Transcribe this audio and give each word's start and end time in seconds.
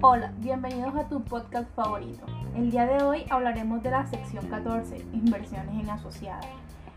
Hola, 0.00 0.32
bienvenidos 0.38 0.94
a 0.94 1.08
tu 1.08 1.20
podcast 1.24 1.68
favorito. 1.74 2.24
El 2.54 2.70
día 2.70 2.86
de 2.86 3.02
hoy 3.02 3.24
hablaremos 3.30 3.82
de 3.82 3.90
la 3.90 4.06
sección 4.06 4.46
14, 4.46 5.04
inversiones 5.12 5.74
en 5.74 5.90
asociadas. 5.90 6.46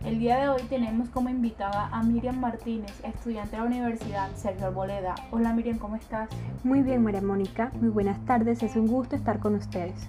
El 0.05 0.19
día 0.19 0.37
de 0.37 0.49
hoy 0.49 0.61
tenemos 0.69 1.09
como 1.09 1.27
invitada 1.29 1.87
a 1.87 2.03
Miriam 2.03 2.39
Martínez, 2.39 2.93
estudiante 3.03 3.55
de 3.55 3.57
la 3.63 3.67
Universidad 3.67 4.29
Sergio 4.35 4.67
Arboleda. 4.67 5.15
Hola 5.31 5.51
Miriam, 5.51 5.79
¿cómo 5.79 5.95
estás? 5.95 6.29
Muy 6.63 6.83
bien, 6.83 7.03
María 7.03 7.23
Mónica. 7.23 7.71
Muy 7.81 7.89
buenas 7.89 8.23
tardes. 8.27 8.61
Es 8.61 8.75
un 8.75 8.85
gusto 8.85 9.15
estar 9.15 9.39
con 9.39 9.55
ustedes. 9.55 10.07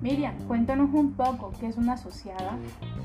Miriam, 0.00 0.34
cuéntanos 0.48 0.94
un 0.94 1.12
poco 1.12 1.52
qué 1.60 1.66
es 1.66 1.76
una 1.76 1.92
asociada. 1.92 2.56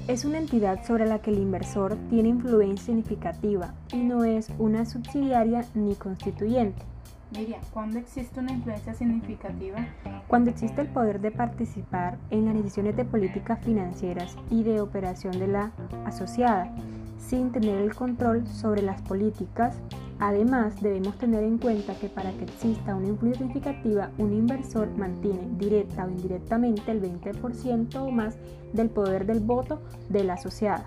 Es 0.07 0.23
una 0.23 0.37
entidad 0.37 0.85
sobre 0.85 1.05
la 1.05 1.19
que 1.19 1.31
el 1.31 1.39
inversor 1.39 1.97
tiene 2.09 2.29
influencia 2.29 2.85
significativa 2.85 3.73
y 3.91 3.97
no 3.97 4.23
es 4.23 4.49
una 4.59 4.85
subsidiaria 4.85 5.65
ni 5.73 5.95
constituyente. 5.95 6.83
Miriam, 7.31 7.61
¿cuándo 7.71 7.99
existe 7.99 8.39
una 8.39 8.53
influencia 8.53 8.93
significativa? 8.95 9.85
Cuando 10.27 10.49
existe 10.49 10.81
el 10.81 10.87
poder 10.87 11.21
de 11.21 11.29
participar 11.29 12.17
en 12.31 12.45
las 12.45 12.55
decisiones 12.55 12.95
de 12.95 13.05
políticas 13.05 13.59
financieras 13.63 14.35
y 14.49 14.63
de 14.63 14.81
operación 14.81 15.37
de 15.37 15.47
la 15.47 15.71
asociada, 16.05 16.73
sin 17.19 17.51
tener 17.51 17.81
el 17.81 17.93
control 17.93 18.47
sobre 18.47 18.81
las 18.81 19.01
políticas. 19.03 19.75
Además, 20.19 20.81
debemos 20.81 21.17
tener 21.17 21.43
en 21.43 21.59
cuenta 21.59 21.93
que 21.95 22.09
para 22.09 22.31
que 22.31 22.45
exista 22.45 22.95
una 22.95 23.07
influencia 23.07 23.45
significativa, 23.45 24.09
un 24.17 24.33
inversor 24.33 24.89
mantiene 24.97 25.47
directa 25.57 26.05
o 26.05 26.09
indirectamente 26.09 26.91
el 26.91 27.01
20% 27.01 27.95
o 27.95 28.11
más 28.11 28.37
del 28.73 28.89
poder 28.89 29.25
del 29.25 29.39
voto 29.39 29.81
de 30.09 30.23
la 30.23 30.33
asociada. 30.33 30.85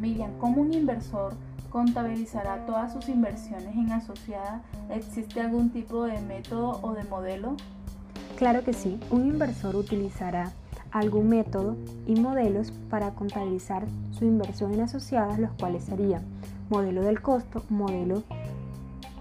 Miriam, 0.00 0.36
¿cómo 0.38 0.60
un 0.60 0.74
inversor 0.74 1.34
contabilizará 1.74 2.64
todas 2.66 2.92
sus 2.92 3.08
inversiones 3.08 3.74
en 3.74 3.90
asociada? 3.90 4.62
¿Existe 4.90 5.40
algún 5.40 5.70
tipo 5.70 6.04
de 6.04 6.20
método 6.20 6.78
o 6.82 6.92
de 6.92 7.02
modelo? 7.02 7.56
Claro 8.36 8.62
que 8.62 8.72
sí, 8.72 9.00
un 9.10 9.26
inversor 9.26 9.74
utilizará 9.74 10.52
algún 10.92 11.28
método 11.28 11.76
y 12.06 12.14
modelos 12.14 12.70
para 12.88 13.10
contabilizar 13.16 13.86
su 14.12 14.24
inversión 14.24 14.72
en 14.72 14.82
asociadas, 14.82 15.40
los 15.40 15.50
cuales 15.58 15.82
serían 15.82 16.22
modelo 16.70 17.02
del 17.02 17.20
costo, 17.20 17.64
modelo 17.68 18.22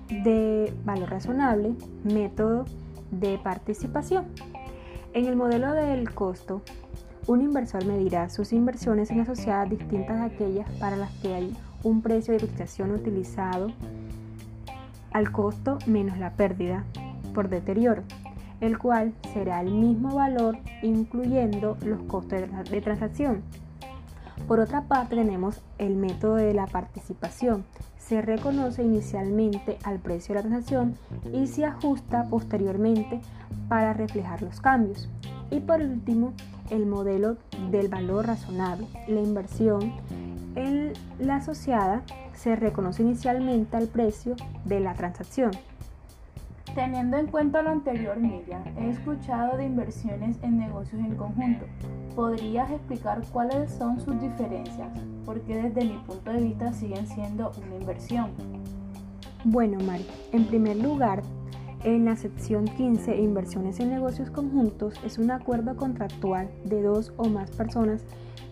de 0.10 0.72
valor 0.86 1.10
razonable, 1.10 1.74
método 2.04 2.66
de 3.10 3.40
participación. 3.40 4.26
En 5.14 5.26
el 5.26 5.36
modelo 5.36 5.74
del 5.74 6.14
costo, 6.14 6.62
un 7.26 7.42
inversor 7.42 7.84
medirá 7.86 8.30
sus 8.30 8.54
inversiones 8.54 9.10
en 9.10 9.22
asociadas 9.22 9.72
distintas 9.72 10.22
a 10.22 10.26
aquellas 10.26 10.70
para 10.74 10.98
las 10.98 11.12
que 11.14 11.34
hay 11.34 11.58
un 11.84 12.02
precio 12.02 12.34
de 12.34 12.40
cotización 12.40 12.92
utilizado 12.92 13.68
al 15.12 15.32
costo 15.32 15.78
menos 15.86 16.18
la 16.18 16.32
pérdida 16.32 16.84
por 17.34 17.50
deterioro, 17.50 18.04
el 18.62 18.78
cual 18.78 19.14
será 19.34 19.62
el 19.62 19.72
mismo 19.72 20.16
valor 20.16 20.58
incluyendo 20.82 21.78
los 21.86 22.02
costos 22.04 22.42
de 22.70 22.82
transacción. 22.82 23.42
Por 24.48 24.60
otra 24.60 24.84
parte 24.84 25.16
tenemos 25.16 25.62
el 25.78 25.96
método 25.96 26.36
de 26.36 26.54
la 26.54 26.68
participación. 26.68 27.64
Se 27.98 28.22
reconoce 28.22 28.84
inicialmente 28.84 29.78
al 29.84 30.00
precio 30.00 30.36
de 30.36 30.42
la 30.42 30.48
transacción 30.48 30.96
y 31.32 31.48
se 31.48 31.66
ajusta 31.66 32.28
posteriormente 32.30 33.22
para 33.70 33.94
reflejar 33.94 34.42
los 34.42 34.60
cambios. 34.60 35.10
Y 35.50 35.62
por 35.62 35.82
último, 35.82 36.34
el 36.70 36.86
modelo 36.86 37.38
del 37.72 37.88
valor 37.88 38.28
razonable. 38.28 38.88
La 39.08 39.22
inversión 39.22 39.94
en 40.56 40.94
la 41.20 41.38
asociada 41.38 42.04
se 42.34 42.56
reconoce 42.56 43.04
inicialmente 43.04 43.78
al 43.78 43.88
precio 43.88 44.36
de 44.66 44.80
la 44.80 44.94
transacción. 44.94 45.52
Teniendo 46.76 47.18
en 47.18 47.28
cuenta 47.28 47.62
lo 47.62 47.70
anterior, 47.70 48.18
Miriam, 48.18 48.64
he 48.78 48.90
escuchado 48.90 49.58
de 49.58 49.66
inversiones 49.66 50.38
en 50.42 50.58
negocios 50.58 51.00
en 51.02 51.16
conjunto. 51.16 51.66
¿Podrías 52.16 52.72
explicar 52.72 53.22
cuáles 53.32 53.72
son 53.72 54.02
sus 54.02 54.20
diferencias? 54.20 54.90
Porque 55.24 55.56
desde 55.56 55.86
mi 55.86 56.00
punto 56.00 56.32
de 56.32 56.42
vista 56.42 56.74
siguen 56.74 57.06
siendo 57.06 57.52
una 57.64 57.76
inversión. 57.76 58.32
Bueno, 59.44 59.78
Mari, 59.86 60.08
en 60.32 60.46
primer 60.46 60.78
lugar, 60.78 61.22
en 61.84 62.06
la 62.06 62.16
sección 62.16 62.66
15, 62.66 63.18
Inversiones 63.18 63.80
en 63.80 63.90
negocios 63.90 64.30
conjuntos, 64.30 64.96
es 65.06 65.18
un 65.18 65.32
acuerdo 65.32 65.76
contractual 65.76 66.50
de 66.64 66.82
dos 66.82 67.14
o 67.18 67.28
más 67.28 67.52
personas 67.52 68.02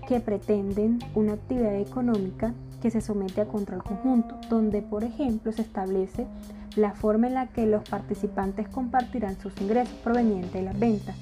que 0.07 0.19
pretenden 0.19 0.99
una 1.15 1.33
actividad 1.33 1.75
económica 1.75 2.53
que 2.81 2.91
se 2.91 3.01
somete 3.01 3.41
a 3.41 3.47
control 3.47 3.83
conjunto, 3.83 4.35
donde 4.49 4.81
por 4.81 5.03
ejemplo 5.03 5.51
se 5.51 5.61
establece 5.61 6.27
la 6.75 6.93
forma 6.93 7.27
en 7.27 7.35
la 7.35 7.47
que 7.47 7.65
los 7.65 7.87
participantes 7.87 8.67
compartirán 8.67 9.39
sus 9.39 9.59
ingresos 9.61 9.93
provenientes 10.03 10.53
de 10.53 10.63
las 10.63 10.79
ventas 10.79 11.15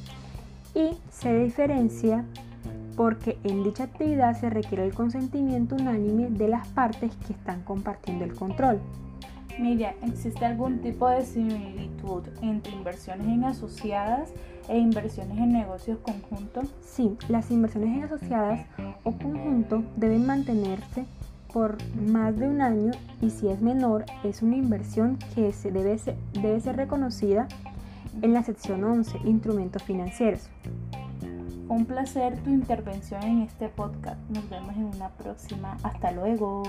y 0.74 0.97
se 1.12 1.38
diferencia 1.38 2.26
porque 2.96 3.38
en 3.44 3.64
dicha 3.64 3.86
actividad 3.86 4.40
se 4.40 4.50
requiere 4.50 4.86
el 4.86 4.94
consentimiento 4.94 5.76
unánime 5.76 6.30
de 6.30 6.47
las 6.47 6.68
partes 6.70 7.12
que 7.26 7.34
están 7.34 7.62
compartiendo 7.64 8.26
el 8.26 8.36
control. 8.36 8.80
Miriam, 9.59 9.94
¿existe 10.03 10.46
algún 10.46 10.80
tipo 10.80 11.09
de 11.09 11.25
similitud 11.25 12.24
entre 12.42 12.72
inversiones 12.72 13.28
en 13.28 13.44
asociadas 13.44 14.30
e 14.70 14.78
inversiones 14.78 15.38
en 15.38 15.52
negocios 15.52 16.00
conjuntos? 16.00 16.74
Sí, 16.81 17.18
las 17.28 17.52
inversiones 17.52 17.97
en 17.97 18.03
asociadas 18.06 18.66
o 19.03 19.12
conjunto 19.12 19.84
deben 19.97 20.25
mantenerse 20.25 21.06
por 21.52 21.78
más 21.96 22.38
de 22.38 22.47
un 22.47 22.62
año 22.62 22.92
y 23.22 23.31
si 23.31 23.50
es 23.50 23.62
menor 23.62 24.06
es 24.24 24.42
una 24.42 24.56
inversión 24.56 25.18
que 25.36 25.52
se 25.52 25.72
debe, 25.72 25.97
ser, 25.97 26.16
debe 26.34 26.59
ser 26.62 26.78
reconocida 26.78 27.47
en 28.22 28.34
la 28.34 28.44
sección 28.44 28.84
11, 28.84 29.20
instrumentos 29.26 29.84
financieros. 29.84 30.50
Un 31.68 31.86
placer 31.86 32.38
tu 32.40 32.50
intervención 32.50 33.22
en 33.24 33.41
este 33.41 33.68
podcast. 33.68 34.18
Nos 34.30 34.50
vemos 34.50 34.76
en 34.76 34.86
una 34.86 35.09
próxima. 35.09 35.78
Hasta 35.84 36.12
luego. 36.12 36.64